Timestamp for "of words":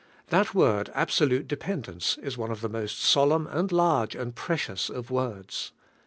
4.89-5.73